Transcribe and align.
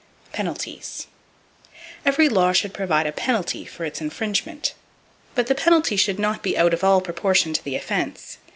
Penalties. 0.33 1.05
—Every 2.07 2.27
law 2.27 2.53
should 2.53 2.73
provide 2.73 3.05
a 3.05 3.11
penalty 3.11 3.65
for 3.65 3.85
its 3.85 4.01
infringement; 4.01 4.73
but 5.35 5.45
the 5.45 5.53
penalty 5.53 5.95
should 5.95 6.17
not 6.17 6.41
be 6.41 6.57
out 6.57 6.73
of 6.73 6.83
all 6.83 7.01
proportion 7.01 7.53
to 7.53 7.63
the 7.63 7.75
offense. 7.75 8.39